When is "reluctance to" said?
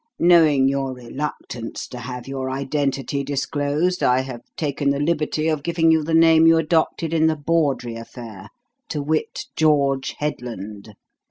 0.95-1.99